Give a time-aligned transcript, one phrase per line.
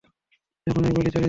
[0.67, 1.19] যখনই বলি চলে যায়।